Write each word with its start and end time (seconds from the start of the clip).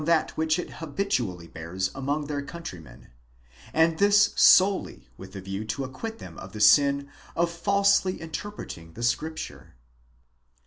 129 0.01 0.35
which 0.35 0.57
it 0.57 0.71
habitually 0.79 1.45
bears 1.45 1.91
among 1.93 2.25
their 2.25 2.41
countrymen; 2.41 3.09
and 3.71 3.99
this 3.99 4.33
solely 4.35 5.07
with 5.15 5.33
the 5.33 5.41
view 5.41 5.63
to 5.63 5.83
acquit 5.83 6.17
them 6.17 6.39
of 6.39 6.53
the 6.53 6.59
sin 6.59 7.07
of 7.35 7.51
falsely 7.51 8.19
interpreting 8.19 8.93
the 8.93 9.03
Scripture. 9.03 9.75